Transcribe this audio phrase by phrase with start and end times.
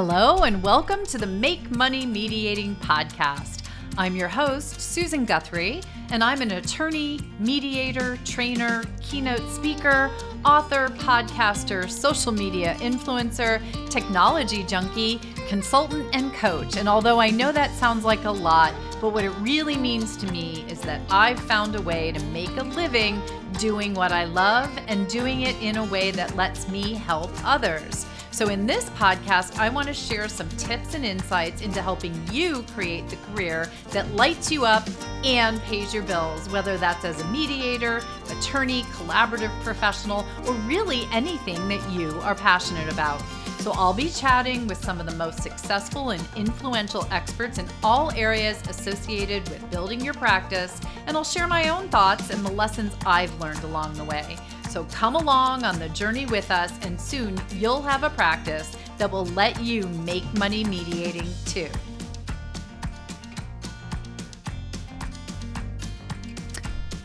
[0.00, 3.64] Hello, and welcome to the Make Money Mediating Podcast.
[3.96, 5.82] I'm your host, Susan Guthrie,
[6.12, 10.08] and I'm an attorney, mediator, trainer, keynote speaker,
[10.44, 13.60] author, podcaster, social media influencer,
[13.90, 16.76] technology junkie, consultant, and coach.
[16.76, 20.30] And although I know that sounds like a lot, but what it really means to
[20.30, 23.20] me is that I've found a way to make a living
[23.58, 28.06] doing what I love and doing it in a way that lets me help others.
[28.38, 32.64] So, in this podcast, I want to share some tips and insights into helping you
[32.72, 34.88] create the career that lights you up
[35.24, 41.66] and pays your bills, whether that's as a mediator, attorney, collaborative professional, or really anything
[41.66, 43.20] that you are passionate about.
[43.58, 48.12] So, I'll be chatting with some of the most successful and influential experts in all
[48.12, 52.94] areas associated with building your practice, and I'll share my own thoughts and the lessons
[53.04, 54.36] I've learned along the way.
[54.68, 59.10] So come along on the journey with us, and soon you'll have a practice that
[59.10, 61.70] will let you make money mediating too.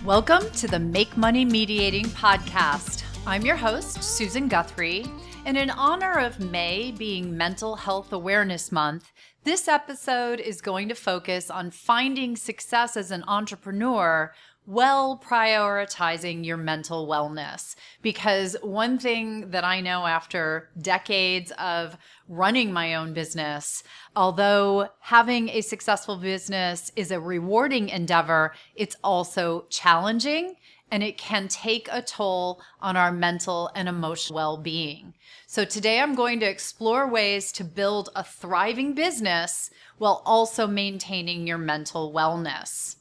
[0.04, 3.06] Welcome to the Make Money Mediating Podcast.
[3.26, 5.06] I'm your host, Susan Guthrie,
[5.46, 9.14] and in honor of May being Mental Health Awareness Month,
[9.46, 14.34] this episode is going to focus on finding success as an entrepreneur
[14.66, 17.76] well prioritizing your mental wellness.
[18.02, 21.98] Because one thing that I know after decades of
[22.30, 23.84] running my own business,
[24.16, 30.56] although having a successful business is a rewarding endeavor, it's also challenging
[30.92, 35.16] and it can take a toll on our mental and emotional well being.
[35.48, 41.48] So, today I'm going to explore ways to build a thriving business while also maintaining
[41.48, 42.98] your mental wellness.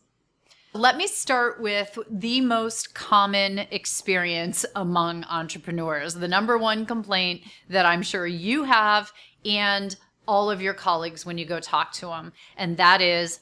[0.74, 6.14] Let me start with the most common experience among entrepreneurs.
[6.14, 9.12] The number one complaint that I'm sure you have
[9.44, 9.94] and
[10.26, 13.40] all of your colleagues when you go talk to them, and that is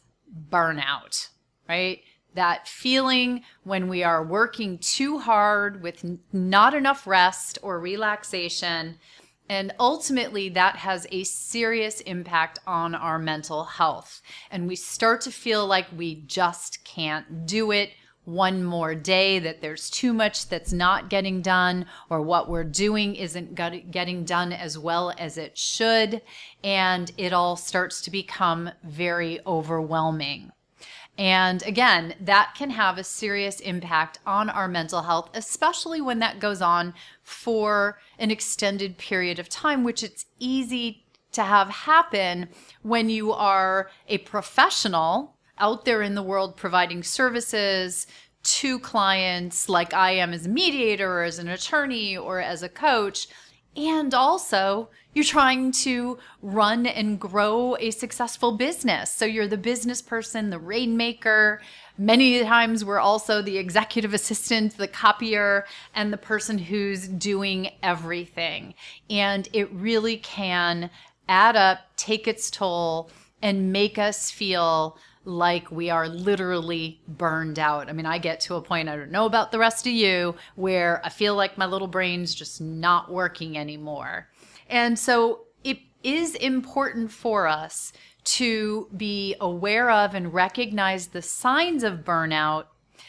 [0.50, 1.28] burnout,
[1.68, 2.00] right?
[2.34, 8.98] That feeling when we are working too hard with not enough rest or relaxation
[9.50, 14.22] and ultimately, that has a serious impact on our mental health.
[14.48, 17.90] And we start to feel like we just can't do it
[18.24, 23.16] one more day, that there's too much that's not getting done, or what we're doing
[23.16, 23.56] isn't
[23.90, 26.22] getting done as well as it should.
[26.62, 30.52] And it all starts to become very overwhelming.
[31.18, 36.40] And again, that can have a serious impact on our mental health, especially when that
[36.40, 42.48] goes on for an extended period of time, which it's easy to have happen
[42.82, 48.06] when you are a professional out there in the world providing services
[48.42, 52.68] to clients like I am as a mediator or as an attorney or as a
[52.68, 53.28] coach.
[53.76, 59.12] And also, you're trying to run and grow a successful business.
[59.12, 61.60] So you're the business person, the rainmaker.
[62.00, 68.72] Many times we're also the executive assistant, the copier, and the person who's doing everything.
[69.10, 70.88] And it really can
[71.28, 73.10] add up, take its toll,
[73.42, 74.96] and make us feel
[75.26, 77.90] like we are literally burned out.
[77.90, 80.36] I mean, I get to a point, I don't know about the rest of you,
[80.54, 84.26] where I feel like my little brain's just not working anymore.
[84.70, 87.92] And so it is important for us
[88.24, 92.66] to be aware of and recognize the signs of burnout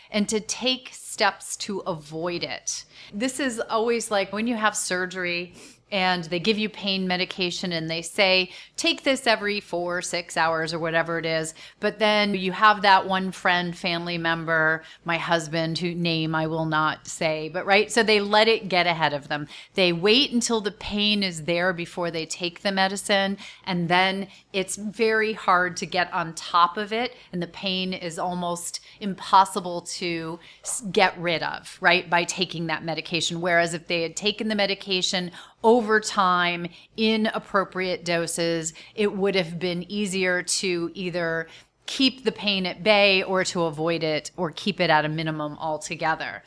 [0.10, 2.86] and to take steps to avoid it.
[3.14, 5.54] This is always like when you have surgery
[5.92, 10.74] and they give you pain medication and they say take this every four six hours
[10.74, 11.54] or whatever it is.
[11.80, 16.66] But then you have that one friend family member my husband whose name i will
[16.66, 17.92] not say but right?
[17.92, 19.48] So they let it get ahead of them.
[19.74, 24.76] They wait until the pain is there before they take the medicine and then it's
[24.76, 30.40] very hard to get on top of it and the pain is almost impossible to
[30.92, 33.42] get rid of right by taking that medication.
[33.42, 35.32] Whereas if they had taken the medication
[35.64, 36.68] over time
[36.98, 41.48] in appropriate doses, it would have been easier to either
[41.86, 45.58] keep the pain at bay or to avoid it or keep it at a minimum
[45.60, 46.44] altogether.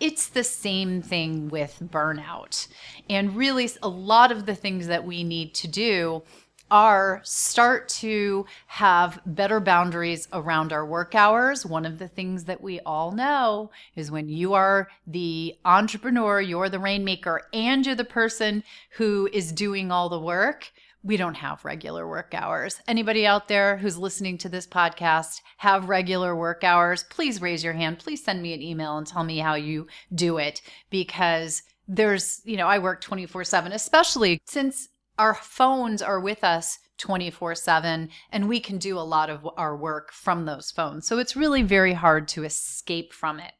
[0.00, 2.68] It's the same thing with burnout.
[3.10, 6.22] And really, a lot of the things that we need to do
[6.70, 11.64] are start to have better boundaries around our work hours.
[11.64, 16.68] One of the things that we all know is when you are the entrepreneur, you're
[16.68, 20.70] the rainmaker, and you're the person who is doing all the work.
[21.02, 22.80] We don't have regular work hours.
[22.88, 27.04] Anybody out there who's listening to this podcast have regular work hours?
[27.04, 27.98] Please raise your hand.
[27.98, 30.60] Please send me an email and tell me how you do it
[30.90, 34.88] because there's, you know, I work 24 7, especially since
[35.18, 39.76] our phones are with us 24 7, and we can do a lot of our
[39.76, 41.06] work from those phones.
[41.06, 43.52] So it's really very hard to escape from it.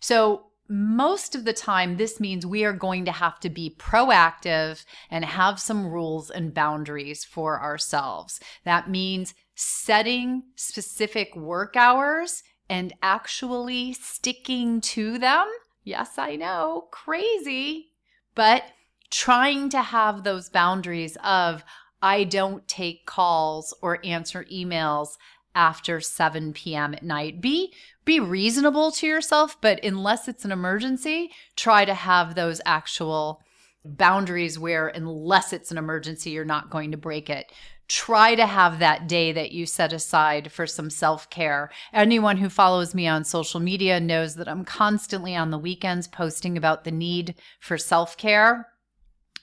[0.00, 4.84] So, most of the time, this means we are going to have to be proactive
[5.10, 8.38] and have some rules and boundaries for ourselves.
[8.64, 15.48] That means setting specific work hours and actually sticking to them.
[15.84, 17.92] Yes, I know, crazy,
[18.34, 18.64] but
[19.10, 21.64] trying to have those boundaries of
[22.00, 25.16] I don't take calls or answer emails
[25.54, 26.94] after 7 p.m.
[26.94, 27.40] at night.
[27.40, 27.72] Be
[28.04, 33.42] be reasonable to yourself, but unless it's an emergency, try to have those actual
[33.84, 37.52] boundaries where unless it's an emergency, you're not going to break it.
[37.86, 41.70] Try to have that day that you set aside for some self care.
[41.92, 46.56] Anyone who follows me on social media knows that I'm constantly on the weekends posting
[46.56, 48.68] about the need for self care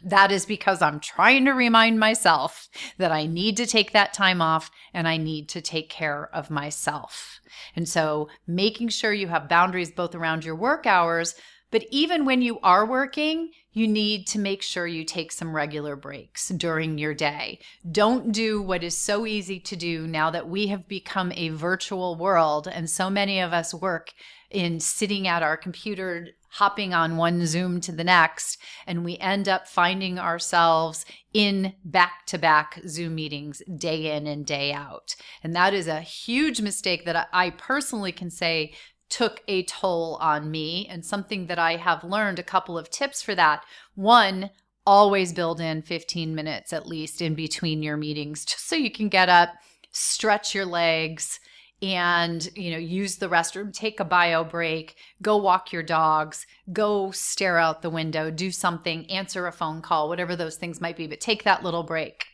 [0.03, 4.41] that is because I'm trying to remind myself that I need to take that time
[4.41, 7.39] off and I need to take care of myself.
[7.75, 11.35] And so making sure you have boundaries both around your work hours,
[11.71, 15.97] but even when you are working, you need to make sure you take some regular
[15.97, 17.59] breaks during your day.
[17.91, 22.15] Don't do what is so easy to do now that we have become a virtual
[22.15, 24.13] world and so many of us work
[24.49, 28.57] in sitting at our computer hopping on one Zoom to the next,
[28.87, 34.45] and we end up finding ourselves in back to back Zoom meetings day in and
[34.45, 35.15] day out.
[35.43, 38.73] And that is a huge mistake that I personally can say
[39.09, 43.21] took a toll on me, and something that I have learned a couple of tips
[43.21, 43.65] for that.
[43.93, 44.49] One,
[44.85, 49.09] always build in 15 minutes at least in between your meetings, just so you can
[49.09, 49.49] get up,
[49.91, 51.39] stretch your legs
[51.81, 57.11] and you know use the restroom take a bio break go walk your dogs go
[57.11, 61.05] stare out the window do something answer a phone call whatever those things might be
[61.05, 62.25] but take that little break.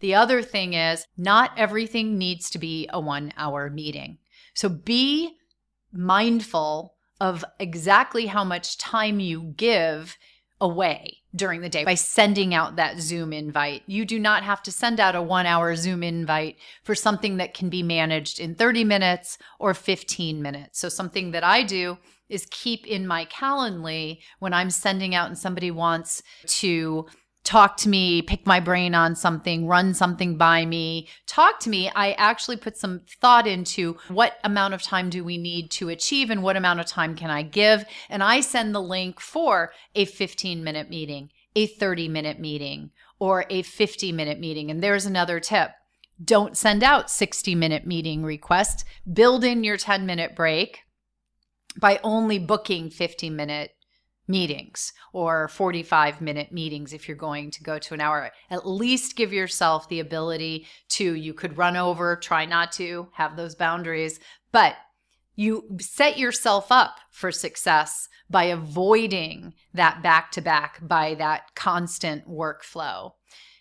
[0.00, 4.18] The other thing is not everything needs to be a 1 hour meeting.
[4.54, 5.36] So be
[5.92, 10.16] mindful of exactly how much time you give
[10.60, 13.82] away during the day by sending out that Zoom invite.
[13.86, 17.54] You do not have to send out a one hour Zoom invite for something that
[17.54, 20.78] can be managed in 30 minutes or 15 minutes.
[20.78, 21.98] So, something that I do
[22.28, 27.06] is keep in my Calendly when I'm sending out and somebody wants to
[27.48, 31.90] talk to me, pick my brain on something, run something by me, talk to me,
[31.94, 36.28] I actually put some thought into what amount of time do we need to achieve
[36.28, 37.86] and what amount of time can I give.
[38.10, 43.46] And I send the link for a 15 minute meeting, a 30 minute meeting, or
[43.48, 44.70] a 50 minute meeting.
[44.70, 45.70] And there's another tip.
[46.22, 48.84] Don't send out 60 minute meeting requests.
[49.10, 50.80] Build in your 10 minute break
[51.80, 53.70] by only booking 50 minute
[54.28, 58.30] meetings or 45 minute meetings if you're going to go to an hour.
[58.50, 63.36] At least give yourself the ability to, you could run over, try not to have
[63.36, 64.20] those boundaries,
[64.52, 64.76] but
[65.34, 72.28] you set yourself up for success by avoiding that back to back, by that constant
[72.28, 73.12] workflow.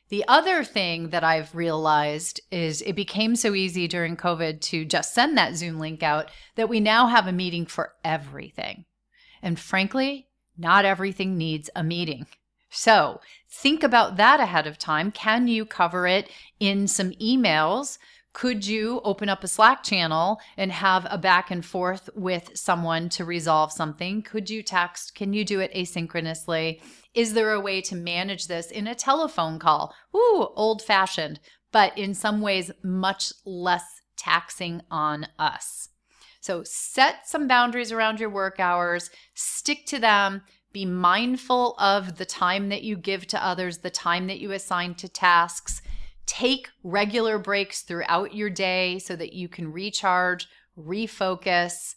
[0.09, 5.13] The other thing that I've realized is it became so easy during COVID to just
[5.13, 8.85] send that Zoom link out that we now have a meeting for everything.
[9.41, 10.26] And frankly,
[10.57, 12.25] not everything needs a meeting.
[12.69, 15.11] So think about that ahead of time.
[15.11, 17.97] Can you cover it in some emails?
[18.33, 23.09] Could you open up a Slack channel and have a back and forth with someone
[23.09, 24.21] to resolve something?
[24.21, 25.15] Could you text?
[25.15, 26.79] Can you do it asynchronously?
[27.15, 29.95] Is there a way to manage this in a telephone call?
[30.15, 31.39] Ooh, old fashioned,
[31.71, 35.89] but in some ways, much less taxing on us.
[36.47, 40.43] So set some boundaries around your work hours, stick to them.
[40.71, 44.95] Be mindful of the time that you give to others, the time that you assign
[44.95, 45.81] to tasks.
[46.25, 50.47] Take regular breaks throughout your day so that you can recharge,
[50.79, 51.95] refocus.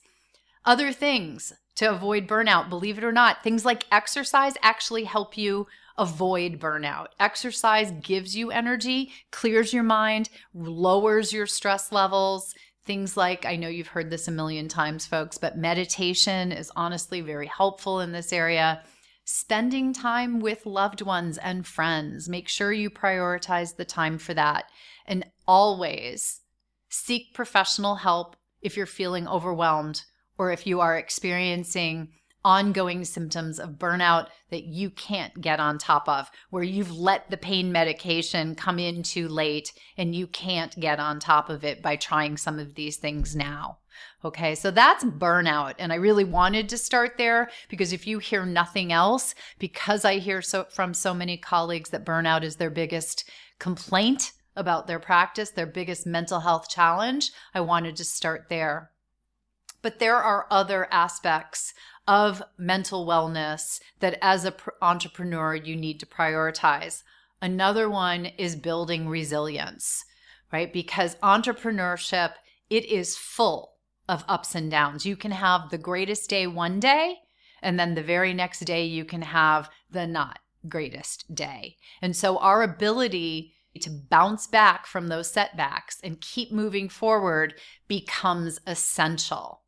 [0.65, 5.69] Other things to avoid burnout, believe it or not, things like exercise actually help you
[5.97, 7.09] avoid burnout.
[7.21, 12.53] Exercise gives you energy, clears your mind, lowers your stress levels,
[12.85, 17.21] Things like, I know you've heard this a million times, folks, but meditation is honestly
[17.21, 18.83] very helpful in this area.
[19.25, 24.65] Spending time with loved ones and friends, make sure you prioritize the time for that.
[25.07, 26.41] And always
[26.89, 30.03] seek professional help if you're feeling overwhelmed
[30.39, 32.09] or if you are experiencing
[32.45, 37.37] ongoing symptoms of burnout that you can't get on top of, where you've let the
[37.37, 41.97] pain medication come in too late and you can't get on top of it by
[41.97, 43.79] trying some of these things now.
[44.25, 45.75] Okay, so that's burnout.
[45.79, 50.19] And I really wanted to start there because if you hear nothing else, because I
[50.19, 53.29] hear so from so many colleagues that burnout is their biggest
[53.59, 58.91] complaint about their practice, their biggest mental health challenge, I wanted to start there.
[59.83, 61.73] But there are other aspects
[62.11, 67.05] of mental wellness that as an pr- entrepreneur you need to prioritize.
[67.41, 70.05] Another one is building resilience,
[70.53, 70.73] right?
[70.73, 72.33] Because entrepreneurship,
[72.69, 73.75] it is full
[74.09, 75.07] of ups and downs.
[75.07, 77.19] You can have the greatest day one day,
[77.63, 81.77] and then the very next day you can have the not greatest day.
[82.03, 87.55] And so our ability to bounce back from those setbacks and keep moving forward
[87.87, 89.60] becomes essential.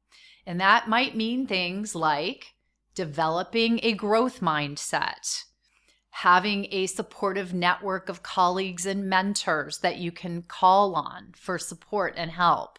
[0.46, 2.54] And that might mean things like
[2.94, 5.44] developing a growth mindset,
[6.10, 12.14] having a supportive network of colleagues and mentors that you can call on for support
[12.16, 12.78] and help,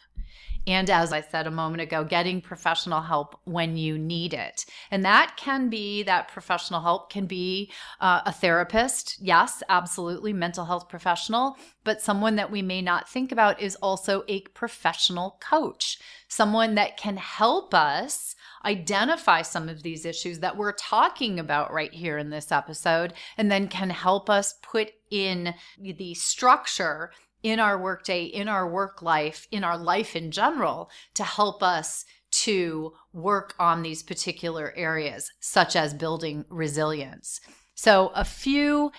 [0.66, 4.66] and as I said a moment ago, getting professional help when you need it.
[4.92, 9.18] And that can be that professional help can be uh, a therapist.
[9.20, 11.58] Yes, absolutely, mental health professional.
[11.84, 16.96] But someone that we may not think about is also a professional coach, someone that
[16.96, 22.30] can help us identify some of these issues that we're talking about right here in
[22.30, 27.12] this episode, and then can help us put in the structure
[27.44, 32.06] in our workday, in our work life, in our life in general to help us
[32.32, 37.40] to work on these particular areas, such as building resilience.
[37.76, 38.92] So, a few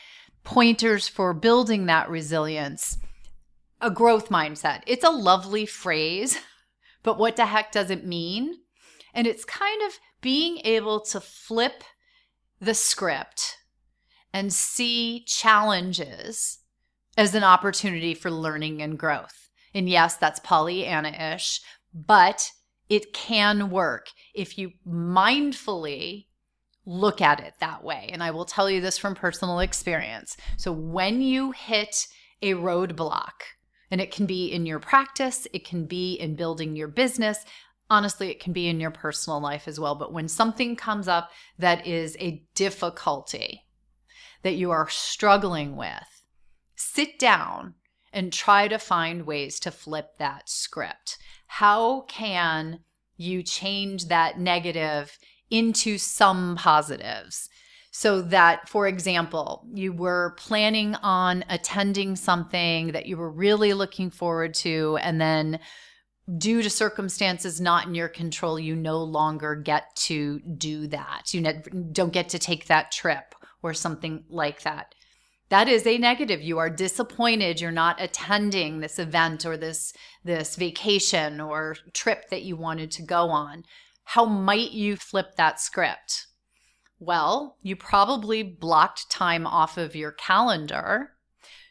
[0.45, 2.99] pointers for building that resilience
[3.81, 4.83] a growth mindset.
[4.87, 6.39] It's a lovely phrase,
[7.03, 8.61] but what the heck does it mean?
[9.13, 11.85] And it's kind of being able to flip
[12.61, 13.59] the script
[14.33, 16.61] and see challenges
[17.16, 19.49] as an opportunity for learning and growth.
[19.75, 21.61] And yes, that's Pollyanna ish,
[21.92, 22.50] but
[22.88, 26.26] it can work if you mindfully
[26.87, 28.11] look at it that way.
[28.12, 30.37] And I will tell you this from personal experience.
[30.56, 32.06] So when you hit
[32.42, 33.33] a roadblock,
[33.90, 37.38] and it can be in your practice, it can be in building your business.
[37.90, 39.94] Honestly, it can be in your personal life as well.
[39.94, 43.62] But when something comes up that is a difficulty
[44.42, 46.24] that you are struggling with,
[46.76, 47.75] sit down
[48.12, 51.19] and try to find ways to flip that script.
[51.47, 52.81] How can
[53.16, 55.19] you change that negative
[55.50, 57.49] into some positives?
[57.90, 64.11] So that, for example, you were planning on attending something that you were really looking
[64.11, 65.61] forward to, and then
[66.38, 71.33] due to circumstances not in your control, you no longer get to do that.
[71.33, 71.43] You
[71.93, 74.95] don't get to take that trip or something like that
[75.51, 76.43] that is a negative.
[76.43, 77.61] You are disappointed.
[77.61, 79.93] You're not attending this event or this
[80.25, 83.65] this vacation or trip that you wanted to go on.
[84.05, 86.27] How might you flip that script?
[86.99, 91.11] Well you probably blocked time off of your calendar.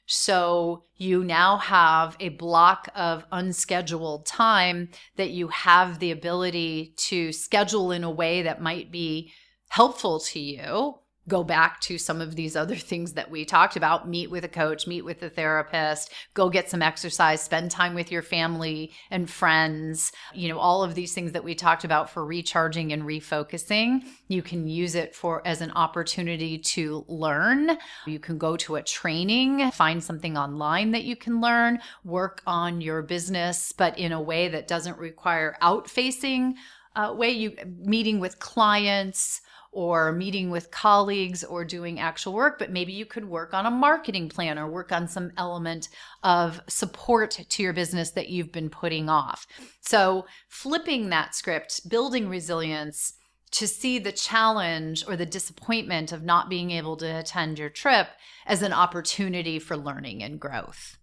[0.06, 7.32] So you now have a block of unscheduled time that you have the ability to
[7.32, 9.32] schedule in a way that might be
[9.70, 14.08] helpful to you go back to some of these other things that we talked about.
[14.08, 18.12] Meet with a coach meet with a therapist go get some exercise spend time with
[18.12, 20.12] your family and friends.
[20.34, 24.42] You know all of these things that we talked about for recharging and refocusing you
[24.42, 27.78] can use it for as an opportunity to learn.
[28.08, 32.82] You can go to a training find something online that you can learn work on
[32.82, 36.56] your business but in a way that doesn't require out facing
[36.96, 39.42] uh, way you meeting with clients
[39.74, 43.72] or meeting with colleagues or doing actual work, but maybe you could work on a
[43.72, 45.90] marketing plan or work on some element
[46.22, 49.48] of support to your business that you've been putting off.
[49.82, 53.14] So, flipping that script, building resilience
[53.52, 58.08] to see the challenge or the disappointment of not being able to attend your trip
[58.46, 60.98] as an opportunity for learning and growth.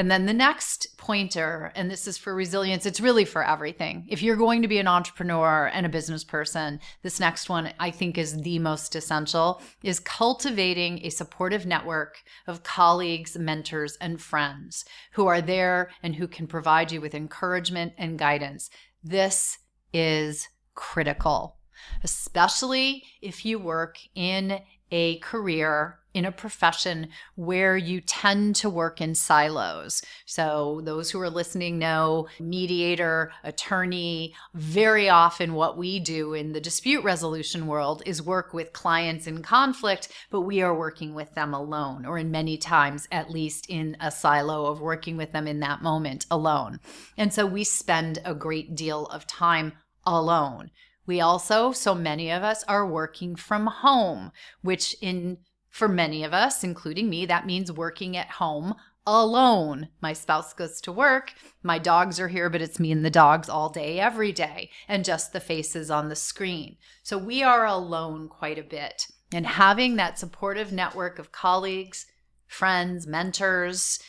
[0.00, 4.06] And then the next pointer, and this is for resilience, it's really for everything.
[4.08, 7.90] If you're going to be an entrepreneur and a business person, this next one I
[7.90, 14.86] think is the most essential is cultivating a supportive network of colleagues, mentors, and friends
[15.12, 18.70] who are there and who can provide you with encouragement and guidance.
[19.04, 19.58] This
[19.92, 21.58] is critical,
[22.02, 29.00] especially if you work in a career in a profession where you tend to work
[29.00, 30.02] in silos.
[30.26, 34.34] So, those who are listening know mediator, attorney.
[34.54, 39.42] Very often, what we do in the dispute resolution world is work with clients in
[39.42, 43.96] conflict, but we are working with them alone, or in many times, at least in
[44.00, 46.80] a silo of working with them in that moment alone.
[47.16, 49.74] And so, we spend a great deal of time
[50.04, 50.70] alone.
[51.06, 55.38] We also, so many of us, are working from home, which in
[55.70, 58.74] for many of us, including me, that means working at home
[59.06, 59.88] alone.
[60.00, 63.48] My spouse goes to work, my dogs are here, but it's me and the dogs
[63.48, 66.76] all day, every day, and just the faces on the screen.
[67.02, 69.06] So we are alone quite a bit.
[69.32, 72.06] And having that supportive network of colleagues,
[72.46, 74.00] friends, mentors,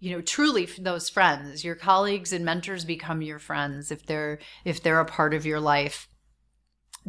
[0.00, 4.82] you know truly those friends your colleagues and mentors become your friends if they're if
[4.82, 6.08] they're a part of your life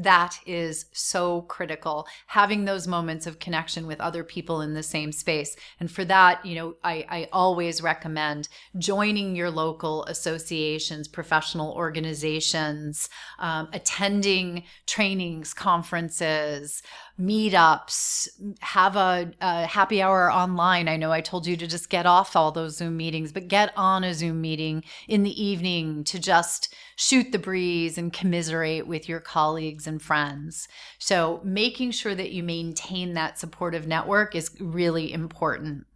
[0.03, 5.11] that is so critical having those moments of connection with other people in the same
[5.11, 11.73] space and for that you know i, I always recommend joining your local associations professional
[11.73, 16.81] organizations um, attending trainings conferences
[17.21, 18.29] meetups,
[18.61, 20.87] have a, a, happy hour online.
[20.87, 23.71] I know I told you to just get off all those Zoom meetings, but get
[23.77, 29.09] on a Zoom meeting in the evening to just shoot the breeze and commiserate with
[29.09, 30.67] your colleagues and friends.
[30.99, 35.87] So, making sure that you maintain that supportive network is really important.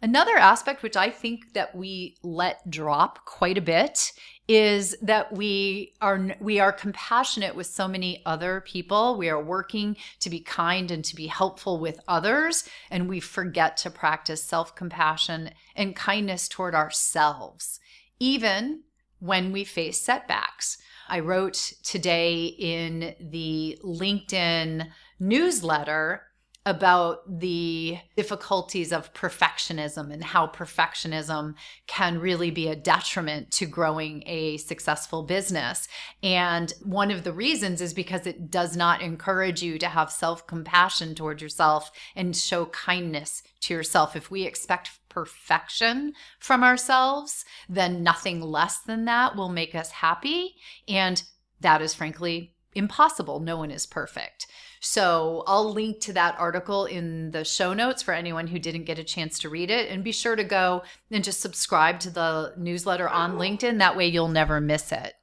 [0.00, 4.12] Another aspect which I think that we let drop quite a bit
[4.46, 9.16] is that we are we are compassionate with so many other people.
[9.16, 13.76] We are working to be kind and to be helpful with others and we forget
[13.78, 17.80] to practice self-compassion and kindness toward ourselves
[18.18, 18.82] even
[19.18, 20.78] when we face setbacks.
[21.08, 24.88] I wrote today in the LinkedIn
[25.20, 26.22] newsletter
[26.66, 31.54] about the difficulties of perfectionism and how perfectionism
[31.86, 35.86] can really be a detriment to growing a successful business.
[36.24, 40.44] And one of the reasons is because it does not encourage you to have self
[40.48, 44.16] compassion toward yourself and show kindness to yourself.
[44.16, 50.56] If we expect perfection from ourselves, then nothing less than that will make us happy.
[50.86, 51.22] And
[51.58, 53.40] that is frankly impossible.
[53.40, 54.46] No one is perfect.
[54.78, 58.98] So I'll link to that article in the show notes for anyone who didn't get
[58.98, 59.90] a chance to read it.
[59.90, 63.78] And be sure to go and just subscribe to the newsletter on LinkedIn.
[63.78, 65.14] That way you'll never miss it.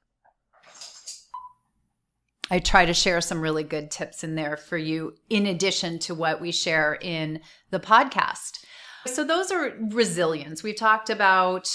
[2.50, 6.16] I try to share some really good tips in there for you, in addition to
[6.16, 8.64] what we share in the podcast.
[9.06, 10.64] So, those are resilience.
[10.64, 11.70] We've talked about,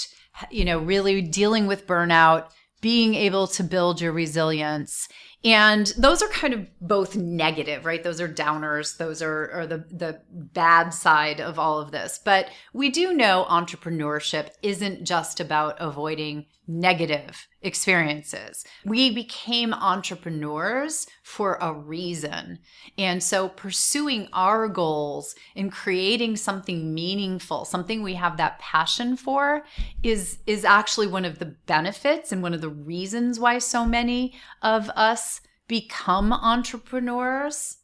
[0.49, 2.49] you know, really dealing with burnout,
[2.81, 5.07] being able to build your resilience
[5.43, 8.03] and those are kind of both negative, right?
[8.03, 8.97] Those are downers.
[8.97, 12.19] Those are, are the, the bad side of all of this.
[12.23, 18.63] But we do know entrepreneurship isn't just about avoiding negative experiences.
[18.85, 22.59] We became entrepreneurs for a reason.
[22.97, 29.65] And so pursuing our goals and creating something meaningful, something we have that passion for
[30.03, 34.35] is is actually one of the benefits and one of the reasons why so many
[34.61, 35.28] of us
[35.69, 37.77] become entrepreneurs.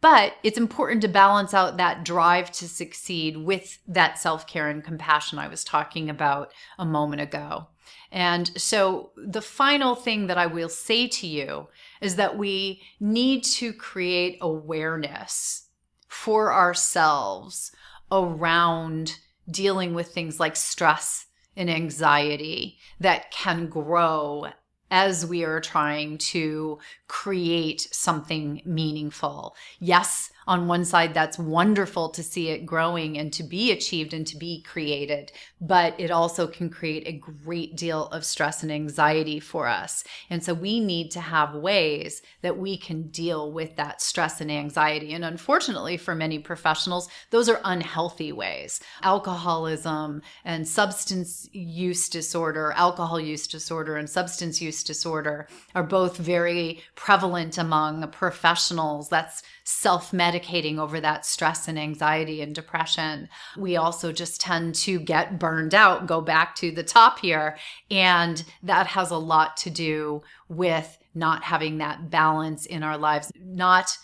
[0.00, 4.84] But it's important to balance out that drive to succeed with that self care and
[4.84, 7.68] compassion I was talking about a moment ago.
[8.12, 11.68] And so, the final thing that I will say to you
[12.00, 15.68] is that we need to create awareness
[16.06, 17.72] for ourselves
[18.12, 19.18] around
[19.50, 24.46] dealing with things like stress and anxiety that can grow
[24.90, 29.56] as we are trying to create something meaningful.
[29.80, 34.26] Yes, on one side, that's wonderful to see it growing and to be achieved and
[34.26, 39.40] to be created, but it also can create a great deal of stress and anxiety
[39.40, 40.04] for us.
[40.30, 44.50] And so we need to have ways that we can deal with that stress and
[44.50, 45.14] anxiety.
[45.14, 48.80] And unfortunately, for many professionals, those are unhealthy ways.
[49.02, 56.82] Alcoholism and substance use disorder, alcohol use disorder, and substance use disorder are both very
[56.94, 59.08] prevalent among professionals.
[59.08, 63.28] That's self medicating over that stress and anxiety and depression.
[63.56, 67.56] We also just tend to get burned out, go back to the top here.
[67.90, 73.30] And that has a lot to do with not having that balance in our lives,
[73.38, 73.96] not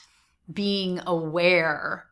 [0.52, 2.06] being aware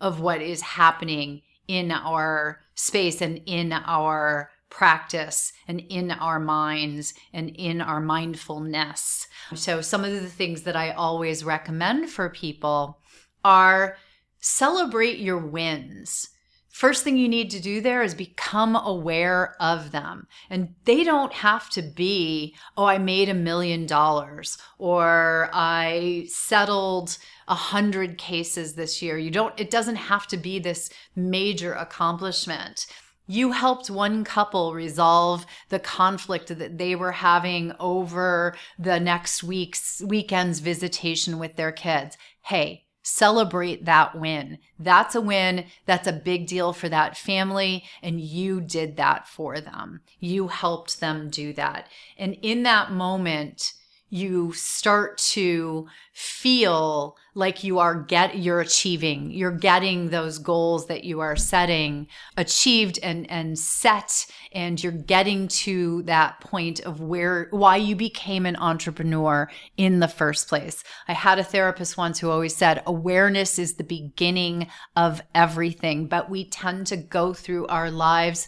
[0.00, 7.14] of what is happening in our space and in our practice and in our minds
[7.32, 9.28] and in our mindfulness.
[9.54, 12.98] So, some of the things that I always recommend for people
[13.44, 13.96] are
[14.40, 16.30] celebrate your wins.
[16.74, 20.26] First thing you need to do there is become aware of them.
[20.50, 27.16] And they don't have to be, oh, I made a million dollars or I settled
[27.46, 29.16] a hundred cases this year.
[29.16, 32.86] You don't, it doesn't have to be this major accomplishment.
[33.28, 40.02] You helped one couple resolve the conflict that they were having over the next week's
[40.04, 42.18] weekend's visitation with their kids.
[42.42, 44.58] Hey, celebrate that win.
[44.78, 45.66] That's a win.
[45.86, 47.84] That's a big deal for that family.
[48.02, 50.00] And you did that for them.
[50.18, 51.86] You helped them do that.
[52.18, 53.74] And in that moment,
[54.14, 59.32] you start to feel like you are get you're achieving.
[59.32, 65.48] You're getting those goals that you are setting achieved and and set and you're getting
[65.48, 70.84] to that point of where why you became an entrepreneur in the first place.
[71.08, 76.30] I had a therapist once who always said awareness is the beginning of everything but
[76.30, 78.46] we tend to go through our lives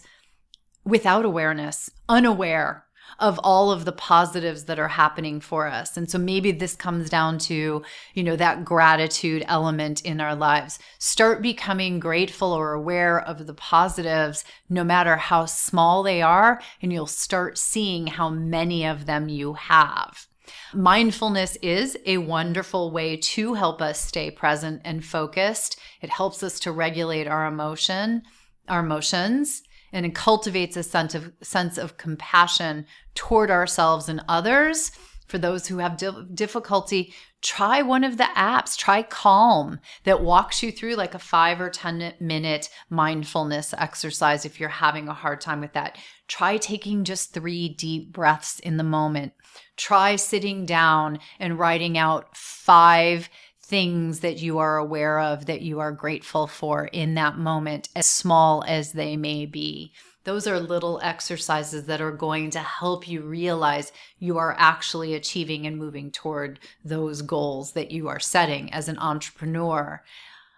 [0.85, 2.86] without awareness unaware
[3.19, 5.97] of all of the positives that are happening for us.
[5.97, 10.79] And so maybe this comes down to, you know, that gratitude element in our lives.
[10.99, 16.93] Start becoming grateful or aware of the positives, no matter how small they are, and
[16.93, 20.27] you'll start seeing how many of them you have.
[20.73, 25.79] Mindfulness is a wonderful way to help us stay present and focused.
[26.01, 28.21] It helps us to regulate our emotion,
[28.69, 32.85] our emotions and it cultivates a sense of sense of compassion
[33.17, 34.91] toward ourselves and others.
[35.27, 40.63] For those who have di- difficulty try one of the apps try calm that walks
[40.63, 45.41] you through like a 5 or 10 minute mindfulness exercise if you're having a hard
[45.41, 45.97] time with that.
[46.27, 49.33] Try taking just 3 deep breaths in the moment.
[49.75, 53.29] Try sitting down and writing out 5
[53.61, 58.05] things that you are aware of that you are grateful for in that moment, as
[58.05, 59.91] small as they may be.
[60.27, 65.65] Those are little exercises that are going to help you realize you are actually achieving
[65.65, 70.03] and moving toward those goals that you are setting as an entrepreneur.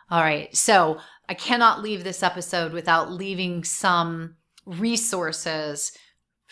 [0.09, 0.57] All right.
[0.57, 0.97] So
[1.29, 5.91] I cannot leave this episode without leaving some resources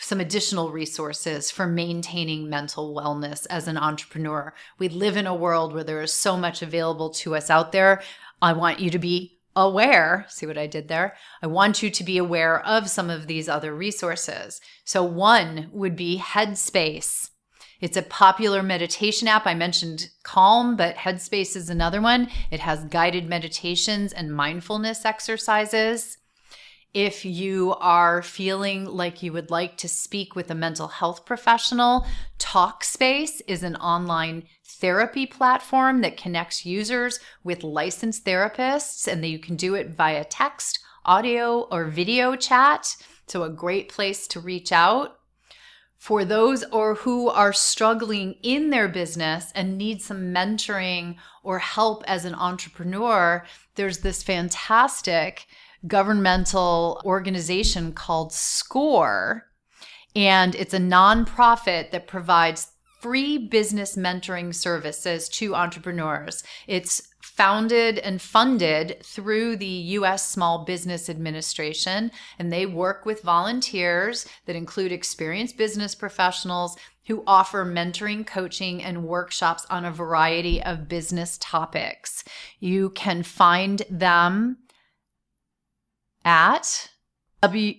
[0.00, 4.54] some additional resources for maintaining mental wellness as an entrepreneur.
[4.78, 8.00] We live in a world where there is so much available to us out there.
[8.40, 10.26] I want you to be aware.
[10.28, 11.16] See what I did there?
[11.42, 14.60] I want you to be aware of some of these other resources.
[14.84, 17.30] So, one would be Headspace.
[17.80, 19.46] It's a popular meditation app.
[19.46, 22.28] I mentioned Calm, but Headspace is another one.
[22.50, 26.18] It has guided meditations and mindfulness exercises.
[26.94, 32.06] If you are feeling like you would like to speak with a mental health professional,
[32.38, 34.44] TalkSpace is an online
[34.80, 40.24] therapy platform that connects users with licensed therapists, and that you can do it via
[40.24, 42.96] text, audio, or video chat.
[43.26, 45.18] So, a great place to reach out.
[45.98, 52.04] For those or who are struggling in their business and need some mentoring or help
[52.06, 55.46] as an entrepreneur, there's this fantastic
[55.86, 59.44] governmental organization called SCORE.
[60.14, 62.68] And it's a nonprofit that provides
[63.00, 66.42] free business mentoring services to entrepreneurs.
[66.66, 74.26] It's founded and funded through the US Small Business Administration, and they work with volunteers
[74.46, 80.88] that include experienced business professionals who offer mentoring, coaching, and workshops on a variety of
[80.88, 82.22] business topics.
[82.60, 84.58] You can find them
[86.24, 86.90] at
[87.42, 87.76] w-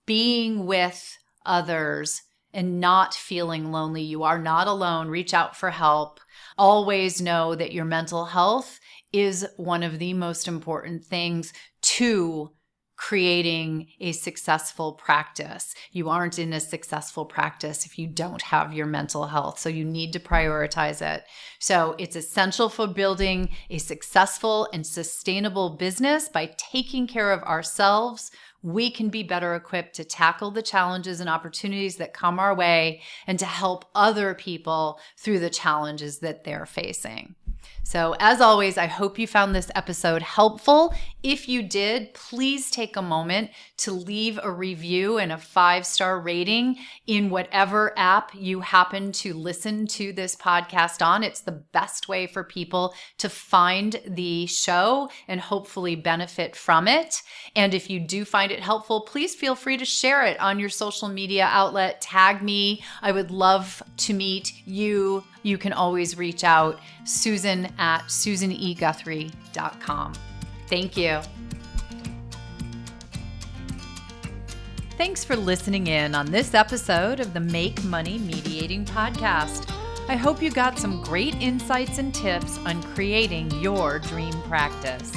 [0.05, 2.21] being with others
[2.55, 4.01] and not feeling lonely.
[4.01, 5.09] You are not alone.
[5.09, 6.21] Reach out for help.
[6.57, 8.79] Always know that your mental health
[9.11, 12.51] is one of the most important things to
[12.97, 15.75] creating a successful practice.
[15.91, 19.59] You aren't in a successful practice if you don't have your mental health.
[19.59, 21.25] So you need to prioritize it.
[21.59, 28.31] So it's essential for building a successful and sustainable business by taking care of ourselves.
[28.61, 33.01] We can be better equipped to tackle the challenges and opportunities that come our way
[33.27, 37.35] and to help other people through the challenges that they're facing.
[37.83, 40.93] So, as always, I hope you found this episode helpful.
[41.21, 46.19] If you did, please take a moment to leave a review and a five star
[46.19, 51.23] rating in whatever app you happen to listen to this podcast on.
[51.23, 57.21] It's the best way for people to find the show and hopefully benefit from it.
[57.55, 60.69] And if you do find it helpful, please feel free to share it on your
[60.69, 62.01] social media outlet.
[62.01, 62.83] Tag me.
[63.01, 65.23] I would love to meet you.
[65.43, 66.79] You can always reach out,
[67.55, 70.13] Susan at susaneguthrie.com.
[70.67, 71.21] Thank you.
[74.97, 79.71] Thanks for listening in on this episode of the Make Money Mediating Podcast.
[80.07, 85.11] I hope you got some great insights and tips on creating your dream practice.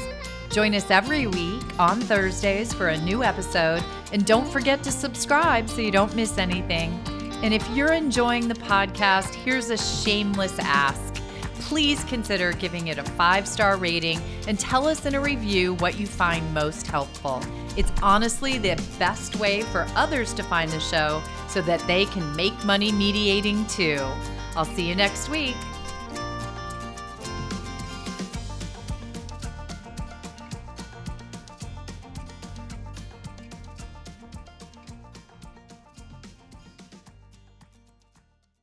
[0.51, 5.69] Join us every week on Thursdays for a new episode, and don't forget to subscribe
[5.69, 6.91] so you don't miss anything.
[7.43, 11.18] And if you're enjoying the podcast, here's a shameless ask
[11.69, 15.99] please consider giving it a five star rating and tell us in a review what
[15.99, 17.43] you find most helpful.
[17.77, 22.35] It's honestly the best way for others to find the show so that they can
[22.35, 23.99] make money mediating too.
[24.57, 25.57] I'll see you next week.